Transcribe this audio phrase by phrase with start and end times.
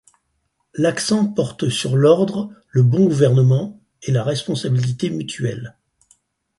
[0.73, 5.77] L'accent porte sur l'ordre, le bon gouvernement et la responsabilité mutuelle.